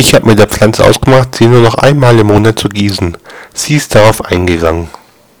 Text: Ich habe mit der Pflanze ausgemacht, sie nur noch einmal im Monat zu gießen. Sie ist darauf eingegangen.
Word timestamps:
Ich 0.00 0.14
habe 0.14 0.28
mit 0.28 0.38
der 0.38 0.48
Pflanze 0.48 0.82
ausgemacht, 0.82 1.34
sie 1.34 1.46
nur 1.46 1.60
noch 1.60 1.74
einmal 1.74 2.18
im 2.18 2.28
Monat 2.28 2.58
zu 2.58 2.70
gießen. 2.70 3.18
Sie 3.52 3.76
ist 3.76 3.94
darauf 3.94 4.24
eingegangen. 4.24 4.88